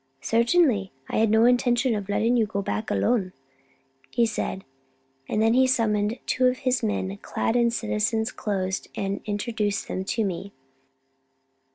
"Certainly! 0.21 0.91
I 1.09 1.17
had 1.17 1.29
no 1.29 1.45
intention 1.45 1.93
of 1.93 2.09
letting 2.09 2.35
you 2.35 2.47
go 2.47 2.63
back 2.63 2.89
alone," 2.89 3.33
he 4.09 4.25
said; 4.25 4.65
and 5.29 5.43
then 5.43 5.53
he 5.53 5.67
summoned 5.67 6.17
two 6.25 6.47
of 6.47 6.57
his 6.65 6.81
men 6.81 7.15
clad 7.17 7.55
in 7.55 7.69
citizen's 7.69 8.31
clothes 8.31 8.87
and 8.95 9.21
introduced 9.25 9.87
them 9.87 10.03
to 10.05 10.23
me. 10.23 10.53